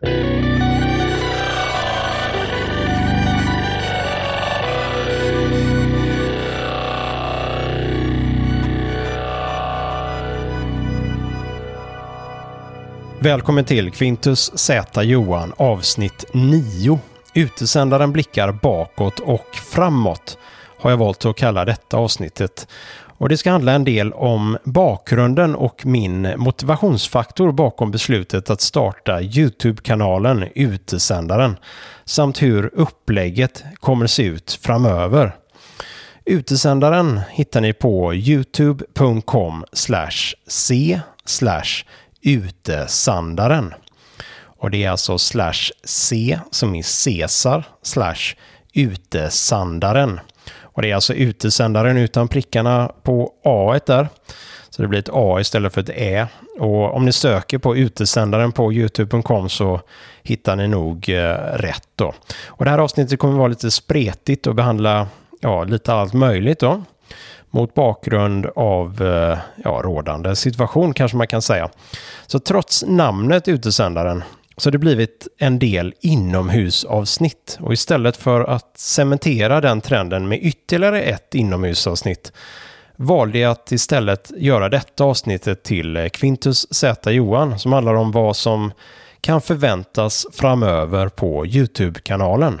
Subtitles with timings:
[0.00, 0.24] Välkommen
[13.64, 17.00] till Quintus Z Johan avsnitt 9.
[17.34, 20.38] Utesändaren blickar bakåt och framåt
[20.78, 22.68] har jag valt att kalla detta avsnittet.
[23.18, 29.22] Och det ska handla en del om bakgrunden och min motivationsfaktor bakom beslutet att starta
[29.22, 31.56] Youtube-kanalen Utesändaren
[32.04, 35.34] samt hur upplägget kommer se ut framöver.
[36.24, 39.64] Utesändaren hittar ni på youtube.com
[40.46, 41.00] c
[42.22, 43.74] utesandaren.
[44.58, 48.34] Och det är alltså slash c som i Cesar slash
[48.72, 50.20] utesandaren.
[50.74, 54.08] Och det är alltså utesändaren utan prickarna på A där.
[54.70, 56.26] Så det blir ett A istället för ett Ä.
[56.58, 59.80] Och om ni söker på utesändaren på youtube.com så
[60.22, 62.14] hittar ni nog eh, rätt då.
[62.46, 65.06] Och det här avsnittet kommer vara lite spretigt och behandla
[65.40, 66.82] ja, lite allt möjligt då.
[67.50, 71.68] Mot bakgrund av eh, ja, rådande situation kanske man kan säga.
[72.26, 74.24] Så trots namnet utesändaren
[74.56, 81.02] så det blivit en del inomhusavsnitt och istället för att cementera den trenden med ytterligare
[81.02, 82.32] ett inomhusavsnitt
[82.96, 88.12] valde jag att istället göra detta avsnittet till eh, Quintus Z Johan som handlar om
[88.12, 88.72] vad som
[89.20, 92.60] kan förväntas framöver på Youtube-kanalen.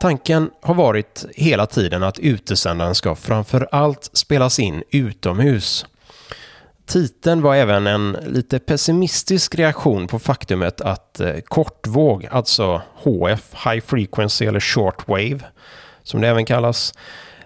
[0.00, 5.86] Tanken har varit hela tiden att utesändaren ska framför allt spelas in utomhus.
[6.86, 13.80] Titeln var även en lite pessimistisk reaktion på faktumet att eh, kortvåg, alltså HF, High
[13.86, 15.40] Frequency eller Short Wave,
[16.02, 16.94] som det även kallas,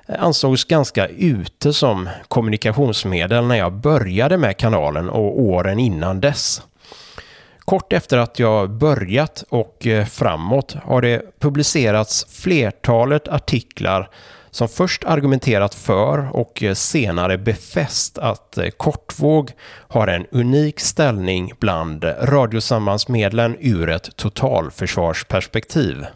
[0.09, 6.63] ansågs ganska ute som kommunikationsmedel när jag började med kanalen och åren innan dess.
[7.65, 14.11] Kort efter att jag börjat och eh, framåt har det publicerats flertalet artiklar
[14.51, 19.51] som först argumenterat för och eh, senare befäst att eh, kortvåg
[19.89, 26.07] har en unik ställning bland radiosambandsmedlen ur ett totalförsvarsperspektiv.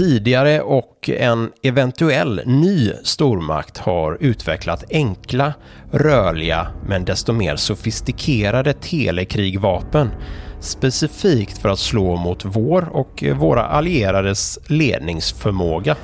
[0.00, 5.54] Tidigare och en eventuell ny stormakt har utvecklat enkla,
[5.90, 10.10] rörliga men desto mer sofistikerade telekrigvapen
[10.60, 15.96] specifikt för att slå mot vår och våra allierades ledningsförmåga.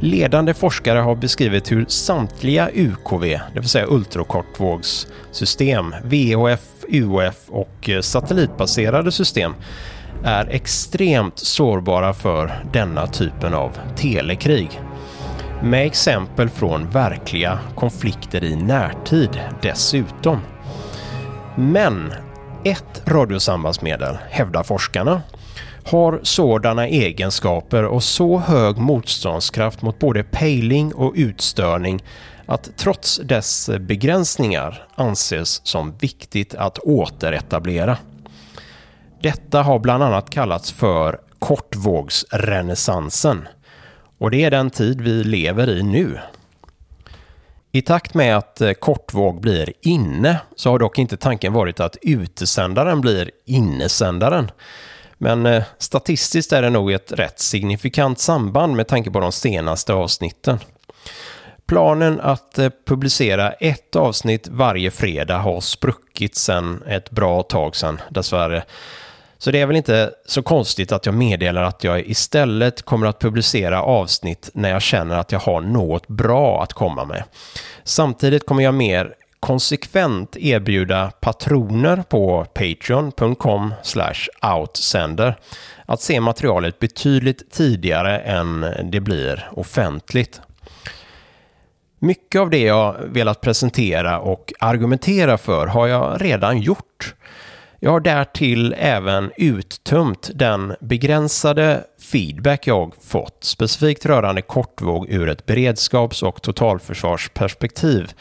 [0.00, 9.12] Ledande forskare har beskrivit hur samtliga UKV, det vill säga ultrakortvågssystem, VHF, UHF och satellitbaserade
[9.12, 9.54] system
[10.24, 14.80] är extremt sårbara för denna typen av telekrig.
[15.62, 20.38] Med exempel från verkliga konflikter i närtid dessutom.
[21.56, 22.12] Men
[22.64, 25.22] ett radiosambandsmedel, hävdar forskarna,
[25.84, 32.02] har sådana egenskaper och så hög motståndskraft mot både pejling och utstörning
[32.46, 37.96] att trots dess begränsningar anses som viktigt att återetablera.
[39.20, 43.48] Detta har bland annat kallats för kortvågsrenässansen.
[44.18, 46.18] Och det är den tid vi lever i nu.
[47.72, 51.96] I takt med att eh, kortvåg blir inne så har dock inte tanken varit att
[52.02, 54.50] utesändaren blir innesändaren.
[55.18, 59.92] Men eh, statistiskt är det nog ett rätt signifikant samband med tanke på de senaste
[59.92, 60.58] avsnitten.
[61.66, 68.00] Planen att eh, publicera ett avsnitt varje fredag har spruckit sedan ett bra tag sedan
[68.10, 68.64] dessvärre.
[69.38, 73.20] Så det är väl inte så konstigt att jag meddelar att jag istället kommer att
[73.20, 77.24] publicera avsnitt när jag känner att jag har något bra att komma med.
[77.84, 83.74] Samtidigt kommer jag mer konsekvent erbjuda patroner på patreon.com
[84.42, 85.36] outsender
[85.86, 90.40] att se materialet betydligt tidigare än det blir offentligt.
[91.98, 97.14] Mycket av det jag velat presentera och argumentera för har jag redan gjort.
[97.80, 105.46] Jag har därtill även uttömt den begränsade feedback jag fått specifikt rörande kortvåg ur ett
[105.46, 108.12] beredskaps och totalförsvarsperspektiv.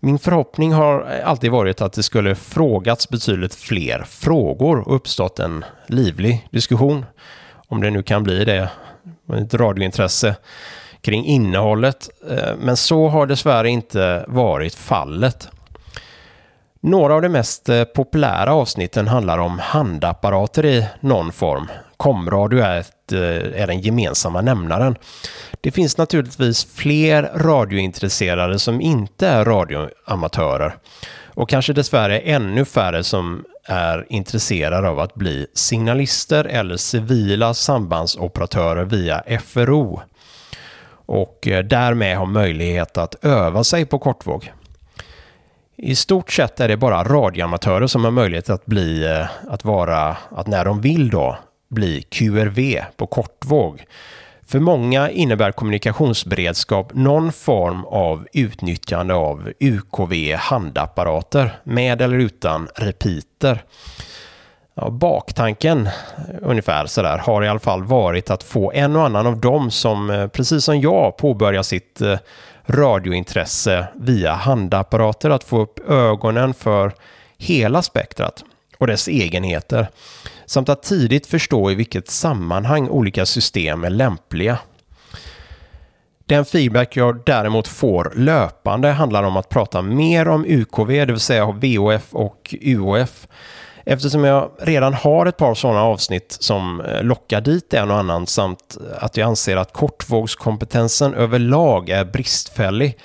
[0.00, 5.64] Min förhoppning har alltid varit att det skulle frågats betydligt fler frågor och uppstått en
[5.86, 7.04] livlig diskussion,
[7.68, 8.70] om det nu kan bli det,
[9.42, 10.36] ett radiointresse
[11.00, 12.10] kring innehållet.
[12.30, 15.48] Eh, men så har dessvärre inte varit fallet.
[16.86, 21.68] Några av de mest eh, populära avsnitten handlar om handapparater i någon form.
[21.96, 24.96] Komradio är, ett, eh, är den gemensamma nämnaren.
[25.60, 30.76] Det finns naturligtvis fler radiointresserade som inte är radioamatörer
[31.34, 38.84] och kanske dessvärre ännu färre som är intresserade av att bli signalister eller civila sambandsoperatörer
[38.84, 40.02] via FRO
[41.06, 44.52] och eh, därmed ha möjlighet att öva sig på kortvåg.
[45.78, 50.16] I stort sett är det bara radioamatörer som har möjlighet att bli, eh, att vara,
[50.30, 51.38] att när de vill då,
[51.68, 53.84] bli QRV på kortvåg.
[54.46, 63.62] För många innebär kommunikationsberedskap någon form av utnyttjande av UKV handapparater med eller utan repeater.
[64.74, 65.88] Ja, baktanken
[66.42, 70.10] ungefär sådär har i alla fall varit att få en och annan av dem som
[70.10, 72.18] eh, precis som jag påbörjar sitt eh,
[72.66, 76.92] radiointresse via handapparater att få upp ögonen för
[77.38, 78.44] hela spektrat
[78.78, 79.88] och dess egenheter
[80.46, 84.58] samt att tidigt förstå i vilket sammanhang olika system är lämpliga.
[86.26, 91.20] Den feedback jag däremot får löpande handlar om att prata mer om UKV, det vill
[91.20, 93.26] säga VOF och UOF
[93.88, 98.26] Eftersom jag redan har ett par sådana avsnitt som eh, lockar dit en och annan
[98.26, 102.98] samt att jag anser att kortvågskompetensen överlag är bristfällig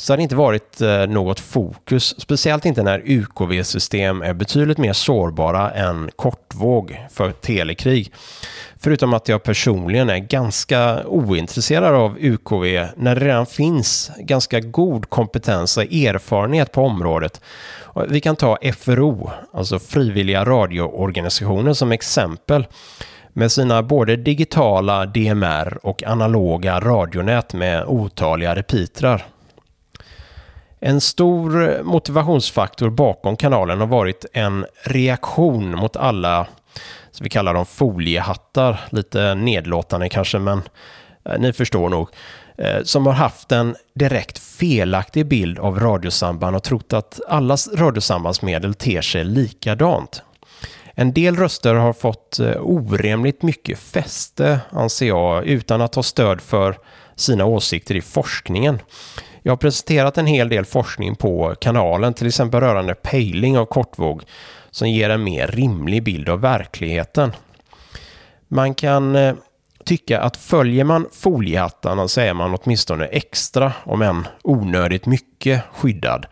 [0.00, 4.92] så har det inte varit eh, något fokus, speciellt inte när UKV-system är betydligt mer
[4.92, 8.12] sårbara än kortvåg för telekrig.
[8.80, 15.10] Förutom att jag personligen är ganska ointresserad av UKV när det redan finns ganska god
[15.10, 17.40] kompetens och erfarenhet på området.
[18.08, 22.66] Vi kan ta FRO, alltså frivilliga radioorganisationer som exempel
[23.32, 29.26] med sina både digitala DMR och analoga radionät med otaliga repeatrar.
[30.80, 36.46] En stor motivationsfaktor bakom kanalen har varit en reaktion mot alla,
[37.10, 40.62] så vi kallar dem foliehattar, lite nedlåtande kanske, men
[41.24, 42.08] eh, ni förstår nog,
[42.58, 48.74] eh, som har haft en direkt felaktig bild av radiosamband och trott att alla radiosambandsmedel
[48.74, 50.22] ter sig likadant.
[50.94, 56.40] En del röster har fått eh, orimligt mycket fäste, anser jag, utan att ha stöd
[56.40, 56.78] för
[57.16, 58.78] sina åsikter i forskningen.
[59.42, 64.22] Jag har presenterat en hel del forskning på kanalen, till exempel rörande pejling av kortvåg,
[64.70, 67.32] som ger en mer rimlig bild av verkligheten.
[68.48, 69.34] Man kan eh,
[69.84, 76.26] tycka att följer man foliehattarna så är man åtminstone extra, om än onödigt mycket, skyddad.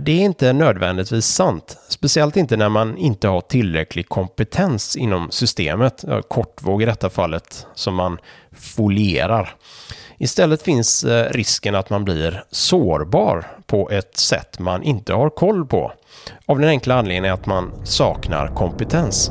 [0.00, 6.04] Det är inte nödvändigtvis sant, speciellt inte när man inte har tillräcklig kompetens inom systemet,
[6.28, 8.18] kortvåg i detta fallet, som man
[8.52, 9.54] folierar.
[10.18, 15.66] Istället finns eh, risken att man blir sårbar på ett sätt man inte har koll
[15.66, 15.92] på.
[16.46, 19.30] Av den enkla anledningen att man saknar kompetens.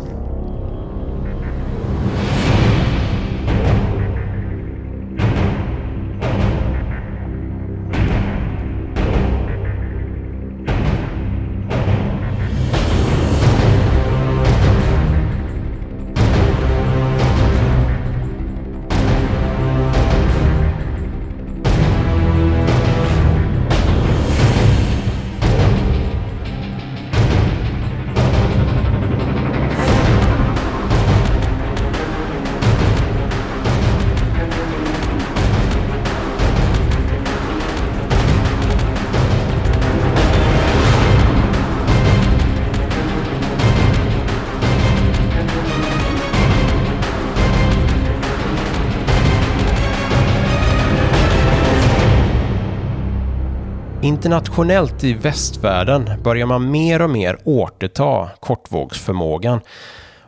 [54.05, 59.61] Internationellt i västvärlden börjar man mer och mer återta kortvågsförmågan.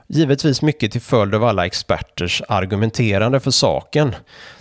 [0.08, 4.16] Givetvis mycket till följd av alla experters argumenterande för saken.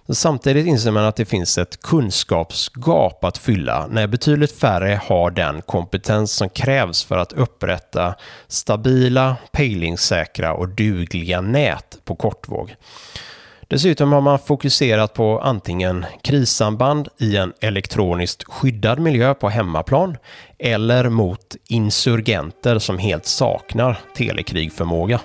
[0.09, 5.63] Samtidigt inser man att det finns ett kunskapsgap att fylla när betydligt färre har den
[5.63, 8.15] kompetens som krävs för att upprätta
[8.49, 12.77] stabila, pejlingssäkra och dugliga nät på kortvåg.
[13.69, 20.17] Dessutom har man fokuserat på antingen krissamband i en elektroniskt skyddad miljö på hemmaplan
[20.59, 25.21] eller mot insurgenter som helt saknar telekrigförmåga.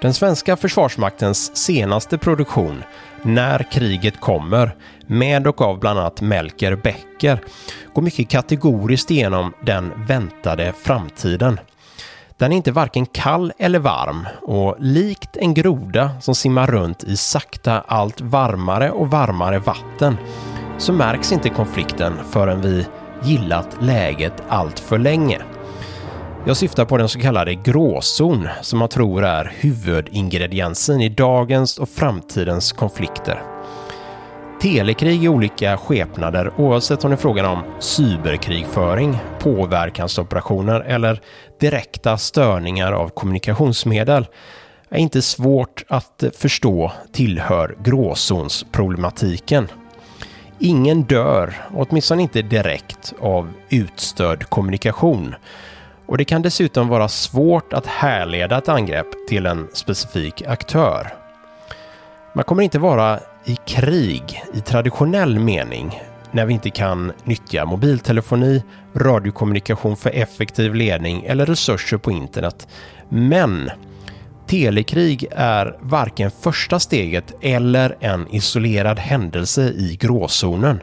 [0.00, 2.82] Den svenska försvarsmaktens senaste produktion,
[3.22, 7.38] När kriget kommer, med och av bland annat Melker Becker,
[7.94, 11.60] går mycket kategoriskt igenom den väntade framtiden.
[12.42, 17.16] Den är inte varken kall eller varm och likt en groda som simmar runt i
[17.16, 20.16] sakta allt varmare och varmare vatten
[20.78, 22.86] så märks inte konflikten förrän vi
[23.24, 25.40] gillat läget allt för länge.
[26.46, 31.88] Jag syftar på den så kallade gråzon som man tror är huvudingrediensen i dagens och
[31.88, 33.42] framtidens konflikter.
[34.62, 41.20] Telekrig i olika skepnader oavsett om det är frågan om cyberkrigföring, påverkansoperationer eller
[41.60, 44.26] direkta störningar av kommunikationsmedel
[44.88, 49.68] är inte svårt att förstå tillhör gråzonsproblematiken.
[50.58, 55.34] Ingen dör, åtminstone inte direkt, av utstörd kommunikation.
[56.06, 61.14] Och det kan dessutom vara svårt att härleda ett angrepp till en specifik aktör.
[62.34, 68.62] Man kommer inte vara i krig i traditionell mening när vi inte kan nyttja mobiltelefoni,
[68.94, 72.68] radiokommunikation för effektiv ledning eller resurser på internet.
[73.08, 73.70] Men
[74.46, 80.80] telekrig är varken första steget eller en isolerad händelse i gråzonen.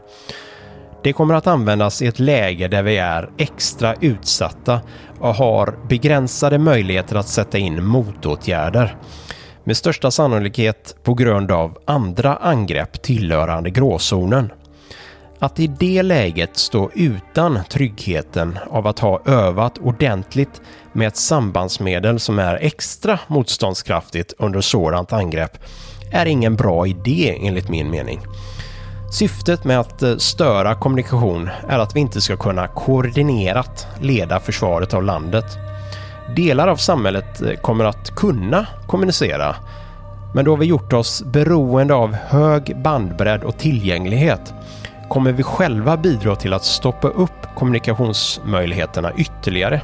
[1.04, 4.82] Det kommer att användas i ett läge där vi är extra utsatta
[5.20, 8.96] och har begränsade möjligheter att sätta in motåtgärder.
[9.64, 14.52] Med största sannolikhet på grund av andra angrepp tillhörande gråzonen.
[15.40, 20.62] Att i det läget stå utan tryggheten av att ha övat ordentligt
[20.94, 25.58] med ett sambandsmedel som är extra motståndskraftigt under sådant angrepp
[26.12, 28.20] är ingen bra idé enligt min mening.
[29.12, 34.94] Syftet med att eh, störa kommunikation är att vi inte ska kunna koordinerat leda försvaret
[34.94, 35.46] av landet.
[36.36, 39.56] Delar av samhället eh, kommer att kunna kommunicera
[40.34, 44.54] men då vi gjort oss beroende av hög bandbredd och tillgänglighet
[45.10, 49.82] kommer vi själva bidra till att stoppa upp kommunikationsmöjligheterna ytterligare.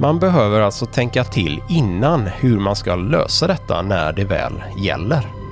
[0.00, 5.43] Man behöver alltså tänka till innan hur man ska lösa detta när det väl gäller.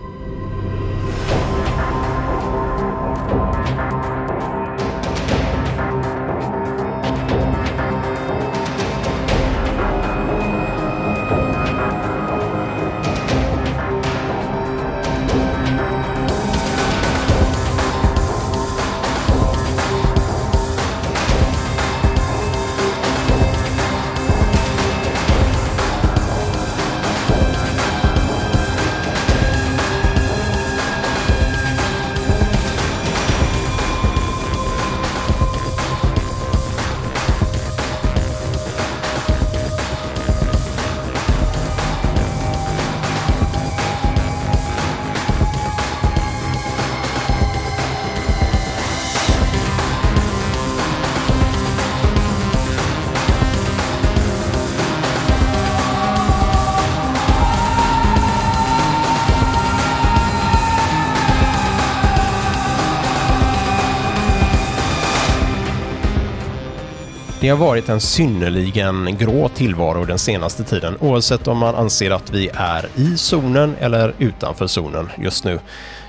[67.52, 72.50] Har varit en synnerligen grå tillvaro den senaste tiden oavsett om man anser att vi
[72.54, 75.59] är i zonen eller utanför zonen just nu.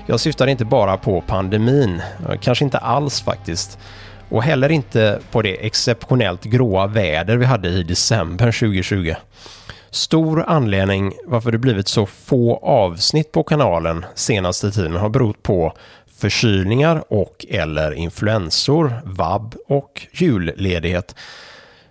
[0.06, 2.02] Jag syftar inte bara på pandemin,
[2.40, 3.78] kanske inte alls faktiskt.
[4.28, 9.14] Och heller inte på det exceptionellt gråa väder vi hade i december 2020.
[9.90, 15.72] Stor anledning varför det blivit så få avsnitt på kanalen senaste tiden har berott på
[16.16, 21.14] förkylningar och eller influensor, vab och julledighet.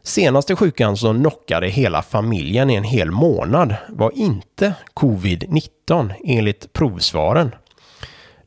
[0.03, 7.55] Senaste sjukan som knockade hela familjen i en hel månad var inte covid-19 enligt provsvaren.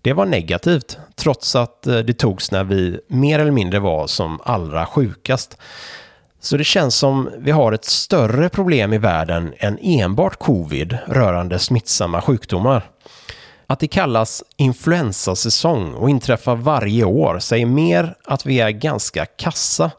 [0.02, 4.40] Det var negativt trots att eh, det togs när vi mer eller mindre var som
[4.44, 5.58] allra sjukast.
[6.40, 11.58] Så det känns som vi har ett större problem i världen än enbart covid rörande
[11.58, 12.90] smittsamma sjukdomar.
[13.66, 19.90] Att det kallas influensasäsong och inträffar varje år säger mer att vi är ganska kassa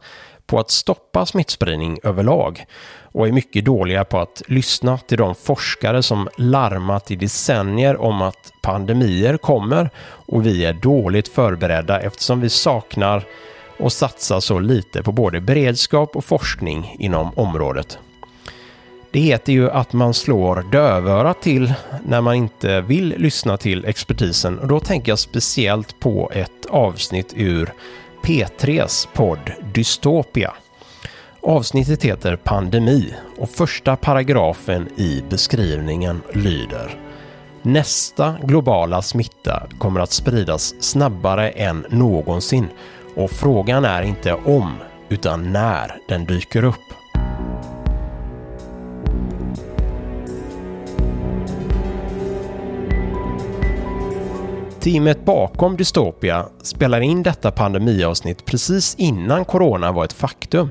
[0.46, 2.64] på att stoppa smittspridning överlag
[3.02, 8.22] och är mycket dåliga på att lyssna till de forskare som larmat i decennier om
[8.22, 13.24] att pandemier kommer och vi är dåligt förberedda eftersom vi saknar
[13.78, 17.98] och satsar så lite på både beredskap och forskning inom området.
[19.10, 21.74] Det heter ju att man slår dövörat till
[22.06, 27.32] när man inte vill lyssna till expertisen och då tänker jag speciellt på ett avsnitt
[27.36, 27.72] ur
[28.22, 30.52] P3s podd Dystopia.
[31.40, 37.00] Avsnittet heter Pandemi och första paragrafen i beskrivningen lyder
[37.62, 42.68] Nästa globala smitta kommer att spridas snabbare än någonsin
[43.16, 44.72] och frågan är inte om
[45.08, 46.97] utan när den dyker upp.
[54.80, 60.70] Teamet bakom Dystopia spelar in detta pandemiavsnitt precis innan corona var ett faktum.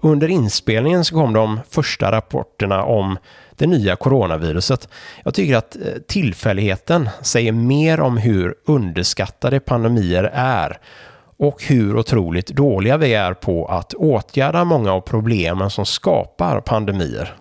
[0.00, 3.18] Under inspelningen så kom de första rapporterna om
[3.56, 4.88] det nya coronaviruset.
[5.24, 10.78] Jag tycker att eh, tillfälligheten säger mer om hur underskattade pandemier är
[11.38, 17.34] och hur otroligt dåliga vi är på att åtgärda många av problemen som skapar pandemier.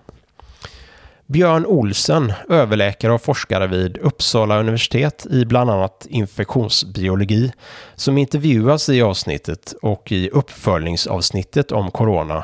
[1.32, 7.52] Björn Olsen, överläkare och forskare vid Uppsala universitet i bland annat infektionsbiologi,
[7.96, 12.44] som intervjuas i avsnittet och i uppföljningsavsnittet om corona,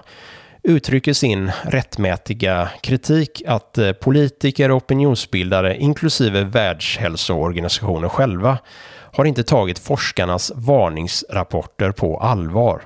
[0.63, 8.57] uttrycker sin rättmätiga kritik att eh, politiker och opinionsbildare, inklusive Världshälsoorganisationen själva,
[9.11, 12.81] har inte tagit forskarnas varningsrapporter på allvar.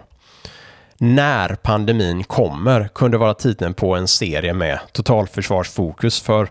[1.02, 6.50] När pandemin kommer kunde vara titeln på en serie med totalförsvarsfokus för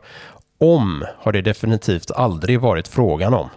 [0.60, 3.48] om har det definitivt aldrig varit frågan om.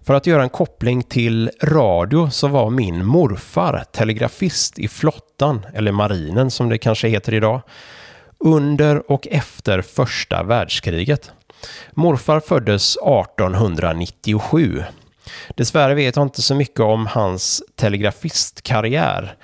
[0.00, 5.92] För att göra en koppling till radio så var min morfar telegrafist i flottan, eller
[5.92, 7.60] marinen som det kanske heter idag,
[8.38, 11.30] under och efter första världskriget.
[11.92, 14.84] Morfar föddes 1897.
[15.56, 19.36] Dessvärre vet jag inte så mycket om hans telegrafistkarriär,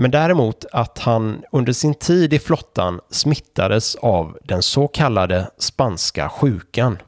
[0.00, 6.28] men däremot att han under sin tid i flottan smittades av den så kallade spanska
[6.28, 6.98] sjukan.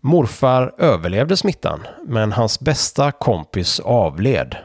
[0.00, 4.56] Morfar överlevde smittan, men hans bästa kompis avled.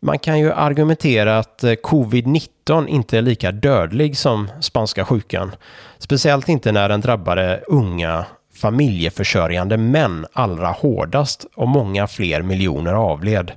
[0.00, 5.54] Man kan ju argumentera att eh, covid-19 inte är lika dödlig som spanska sjukan.
[5.98, 13.52] Speciellt inte när den drabbade unga familjeförsörjande män allra hårdast och många fler miljoner avled.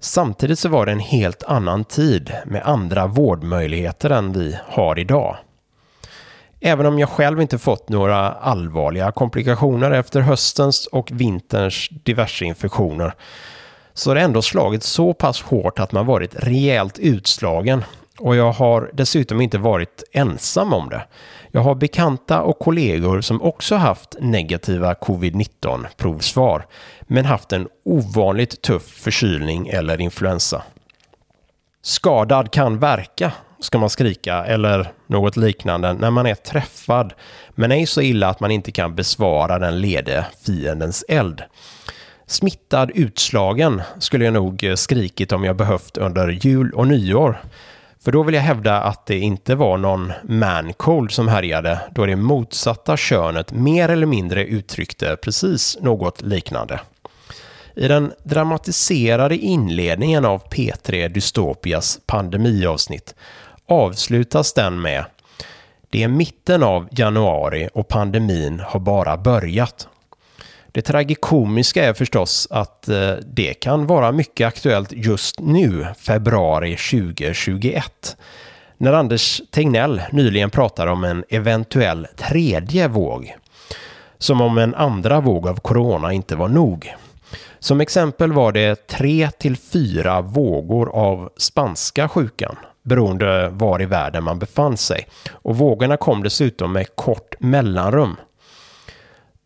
[0.00, 5.36] Samtidigt så var det en helt annan tid med andra vårdmöjligheter än vi har idag.
[6.60, 13.14] Även om jag själv inte fått några allvarliga komplikationer efter höstens och vinterns diverse infektioner
[13.94, 17.84] så har det ändå slagit så pass hårt att man varit rejält utslagen
[18.18, 21.06] och jag har dessutom inte varit ensam om det.
[21.56, 26.66] Jag har bekanta och kollegor som också haft negativa covid-19 provsvar
[27.02, 30.62] men haft en ovanligt tuff förkylning eller influensa.
[31.82, 37.12] Skadad kan verka, ska man skrika, eller något liknande när man är träffad,
[37.50, 41.42] men ej så illa att man inte kan besvara den lede fiendens eld.
[42.26, 47.40] Smittad utslagen skulle jag nog skrikit om jag behövt under jul och nyår.
[48.06, 52.16] För då vill jag hävda att det inte var någon mancold som härjade, då det
[52.16, 56.80] motsatta könet mer eller mindre uttryckte precis något liknande.
[57.76, 63.14] I den dramatiserade inledningen av P3 Dystopias pandemiavsnitt
[63.68, 65.04] avslutas den med
[65.90, 69.88] Det är mitten av januari och pandemin har bara börjat.
[70.76, 78.16] Det tragikomiska är förstås att eh, det kan vara mycket aktuellt just nu, februari 2021.
[78.76, 83.36] När Anders Tegnell nyligen pratade om en eventuell tredje våg.
[84.18, 86.94] Som om en andra våg av corona inte var nog.
[87.58, 94.24] Som exempel var det tre till fyra vågor av spanska sjukan beroende var i världen
[94.24, 95.06] man befann sig.
[95.30, 98.16] Och vågorna kom dessutom med kort mellanrum.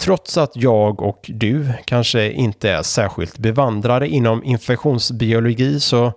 [0.01, 6.13] Trots att jag och du kanske inte är särskilt bevandrade inom infektionsbiologi så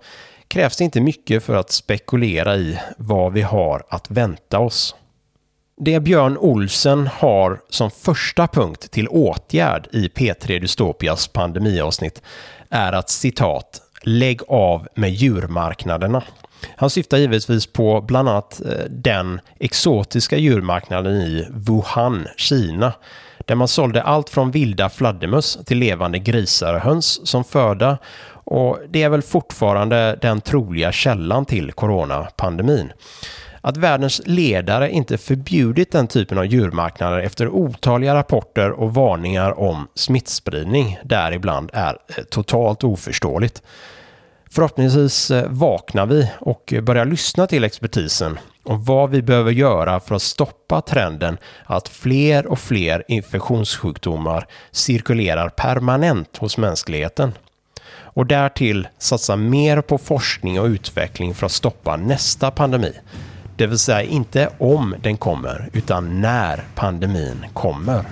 [0.48, 4.94] krävs det inte mycket för att spekulera i vad vi har att vänta oss.
[5.80, 12.22] Det Björn Olsen har som första punkt till åtgärd i P3 Dystopias pandemiavsnitt
[12.70, 16.22] är att citat lägg av med djurmarknaderna.
[16.76, 22.92] Han syftar givetvis på bland annat eh, den exotiska djurmarknaden i Wuhan, Kina,
[23.44, 27.98] där man sålde allt från vilda fladdermöss till levande grisar och höns som föda
[28.44, 32.92] och det är väl fortfarande den troliga källan till coronapandemin.
[33.60, 39.88] Att världens ledare inte förbjudit den typen av djurmarknader efter otaliga rapporter och varningar om
[39.94, 43.62] smittspridning däribland är eh, totalt oförståeligt.
[44.50, 50.14] Förhoppningsvis eh, vaknar vi och börjar lyssna till expertisen om vad vi behöver göra för
[50.14, 57.32] att stoppa trenden att fler och fler infektionssjukdomar cirkulerar permanent hos mänskligheten.
[57.90, 62.92] Och därtill satsa mer på forskning och utveckling för att stoppa nästa pandemi.
[63.56, 68.04] Det vill säga inte om den kommer, utan när pandemin kommer.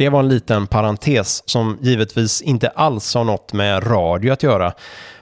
[0.00, 4.72] Det var en liten parentes som givetvis inte alls har något med radio att göra.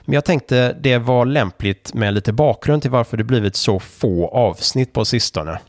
[0.05, 4.27] Men jag tänkte det var lämpligt med lite bakgrund till varför det blivit så få
[4.27, 5.59] avsnitt på sistone.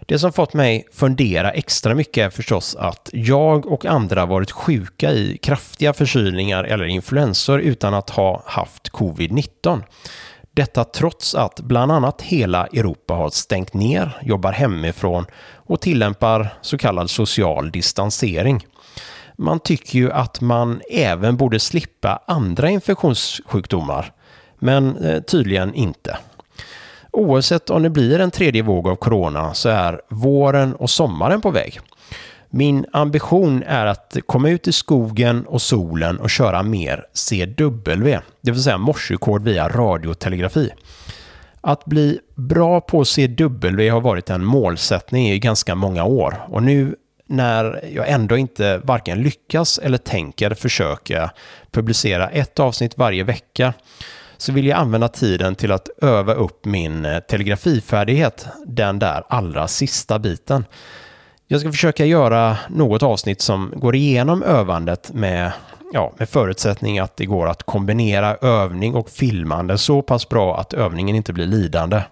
[0.00, 5.12] Det som fått mig fundera extra mycket är förstås att jag och andra varit sjuka
[5.12, 9.82] i kraftiga förkylningar eller influensor utan att ha haft covid-19.
[10.60, 16.78] Detta trots att bland annat hela Europa har stängt ner, jobbar hemifrån och tillämpar så
[16.78, 18.66] kallad social distansering.
[19.36, 24.12] Man tycker ju att man även borde slippa andra infektionssjukdomar,
[24.58, 26.16] men eh, tydligen inte.
[27.10, 31.50] Oavsett om det blir en tredje våg av corona så är våren och sommaren på
[31.50, 31.80] väg.
[32.52, 38.50] Min ambition är att komma ut i skogen och solen och köra mer CW, det
[38.50, 40.70] vill säga morsekod via radiotelegrafi.
[41.60, 46.96] Att bli bra på CW har varit en målsättning i ganska många år och nu
[47.26, 51.30] när jag ändå inte varken lyckas eller tänker försöka
[51.70, 53.74] publicera ett avsnitt varje vecka
[54.36, 60.18] så vill jag använda tiden till att öva upp min telegrafifärdighet, den där allra sista
[60.18, 60.64] biten.
[61.52, 65.52] Jag ska försöka göra något avsnitt som går igenom övandet med,
[65.92, 70.72] ja, med förutsättning att det går att kombinera övning och filmande så pass bra att
[70.72, 72.02] övningen inte blir lidande.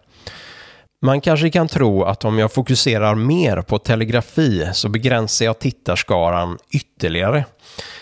[1.02, 6.58] Man kanske kan tro att om jag fokuserar mer på telegrafi så begränsar jag tittarskaran
[6.70, 7.44] ytterligare.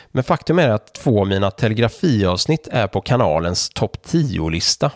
[0.09, 4.91] Men faktum är att två av mina telegrafiavsnitt är på kanalens topp 10-lista.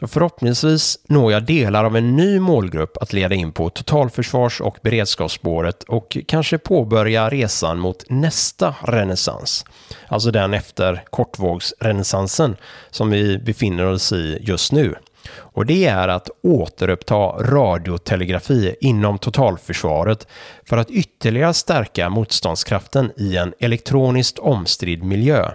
[0.00, 4.78] Så förhoppningsvis når jag delar av en ny målgrupp att leda in på totalförsvars och
[4.82, 9.64] beredskapsspåret och kanske påbörja resan mot nästa renässans.
[10.08, 12.56] Alltså den efter kortvågsrenässansen
[12.90, 14.94] som vi befinner oss i just nu.
[15.36, 20.26] Och det är att återuppta radiotelegrafi inom totalförsvaret
[20.64, 25.50] för att ytterligare stärka motståndskraften i en elektroniskt omstridd miljö.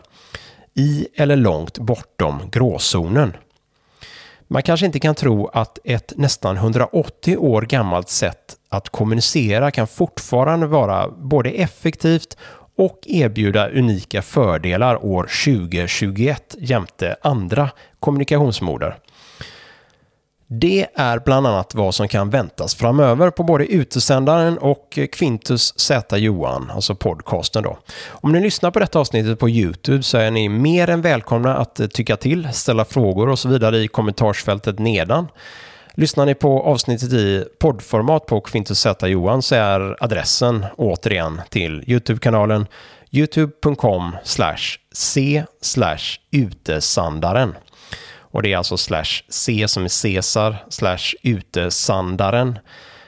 [0.74, 3.34] I eller långt bortom gråzonen.
[4.52, 9.88] Man kanske inte kan tro att ett nästan 180 år gammalt sätt att kommunicera kan
[9.88, 12.38] fortfarande vara både effektivt
[12.78, 18.98] och erbjuda unika fördelar år 2021 jämte andra kommunikationsmoder.
[20.52, 26.18] Det är bland annat vad som kan väntas framöver på både utesändaren och Quintus Z
[26.18, 27.78] Johan, alltså podcasten då.
[28.08, 31.92] Om ni lyssnar på detta avsnittet på YouTube så är ni mer än välkomna att
[31.94, 35.28] tycka till, ställa frågor och så vidare i kommentarsfältet nedan.
[35.94, 41.84] Lyssnar ni på avsnittet i poddformat på Quintus Z Johan så är adressen återigen till
[41.88, 42.68] YouTube-kanalen
[43.12, 44.16] youtube.com
[44.92, 45.44] c
[46.32, 47.56] utesandaren.
[48.32, 52.60] Och det är alltså slash C som är Cesar, slash utesandaren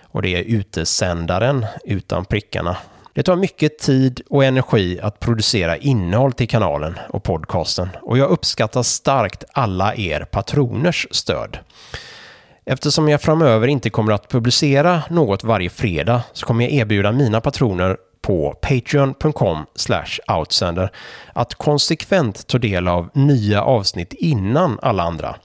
[0.04, 2.78] och det är utesändaren utan prickarna.
[3.14, 8.30] Det tar mycket tid och energi att producera innehåll till kanalen och podcasten och jag
[8.30, 11.60] uppskattar starkt alla er patroners stöd.
[12.66, 17.42] Eftersom jag framöver inte kommer att publicera något varje fredag så kommer jag erbjuda mina
[17.42, 19.66] patroner på patreon.com
[20.28, 20.92] outsender
[21.34, 25.36] att konsekvent ta del av nya avsnitt innan alla andra.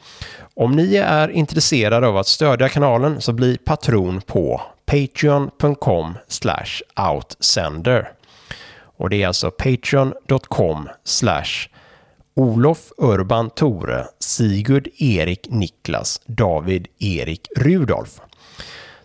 [0.54, 6.14] Om ni är intresserade av att stödja kanalen så bli patron på patreon.com
[7.12, 8.12] outsender.
[8.96, 10.88] Och det är alltså patreon.com
[12.34, 18.20] Olof Urban Tore Sigurd Erik Niklas David Erik Rudolf.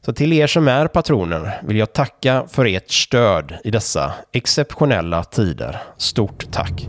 [0.06, 5.24] Så till er som är patroner vill jag tacka för ert stöd i dessa exceptionella
[5.24, 5.82] tider.
[5.98, 6.88] Stort tack!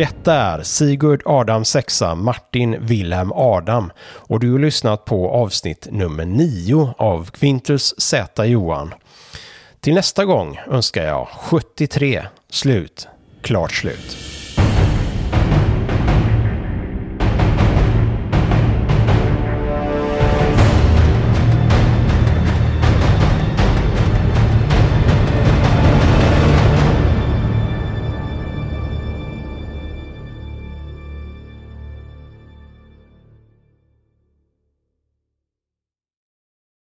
[0.00, 6.24] Detta är Sigurd Adam sexa Martin Wilhelm Adam och du har lyssnat på avsnitt nummer
[6.24, 8.94] 9 av Quintus Z Johan.
[9.80, 13.08] Till nästa gång önskar jag 73 slut,
[13.42, 14.39] klart slut.